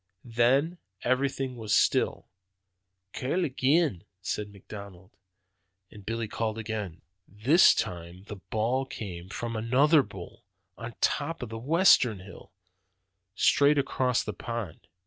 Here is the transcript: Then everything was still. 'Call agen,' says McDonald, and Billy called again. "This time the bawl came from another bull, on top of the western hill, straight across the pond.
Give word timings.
Then 0.25 0.79
everything 1.03 1.57
was 1.57 1.77
still. 1.77 2.27
'Call 3.13 3.45
agen,' 3.45 4.03
says 4.19 4.47
McDonald, 4.47 5.11
and 5.91 6.03
Billy 6.03 6.27
called 6.27 6.57
again. 6.57 7.03
"This 7.27 7.75
time 7.75 8.23
the 8.23 8.37
bawl 8.37 8.87
came 8.87 9.29
from 9.29 9.55
another 9.55 10.01
bull, 10.01 10.43
on 10.75 10.95
top 11.01 11.43
of 11.43 11.49
the 11.49 11.59
western 11.59 12.21
hill, 12.21 12.51
straight 13.35 13.77
across 13.77 14.23
the 14.23 14.33
pond. 14.33 14.87